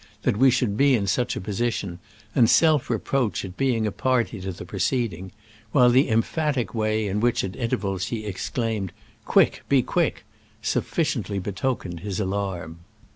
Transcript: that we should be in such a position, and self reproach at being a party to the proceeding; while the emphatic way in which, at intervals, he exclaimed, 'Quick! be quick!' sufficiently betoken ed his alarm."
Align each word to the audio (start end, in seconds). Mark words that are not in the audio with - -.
that 0.23 0.35
we 0.35 0.49
should 0.49 0.75
be 0.75 0.95
in 0.95 1.05
such 1.05 1.35
a 1.35 1.39
position, 1.39 1.99
and 2.33 2.49
self 2.49 2.89
reproach 2.89 3.45
at 3.45 3.55
being 3.55 3.85
a 3.85 3.91
party 3.91 4.41
to 4.41 4.51
the 4.51 4.65
proceeding; 4.65 5.31
while 5.73 5.91
the 5.91 6.09
emphatic 6.09 6.73
way 6.73 7.05
in 7.07 7.19
which, 7.19 7.43
at 7.43 7.55
intervals, 7.55 8.05
he 8.07 8.25
exclaimed, 8.25 8.91
'Quick! 9.25 9.61
be 9.69 9.83
quick!' 9.83 10.25
sufficiently 10.59 11.37
betoken 11.37 11.99
ed 11.99 11.99
his 11.99 12.19
alarm." 12.19 12.79